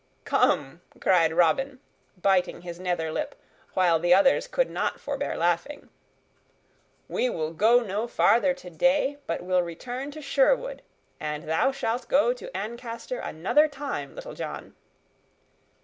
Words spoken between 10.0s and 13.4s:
to Sherwood, and thou shalt go to Ancaster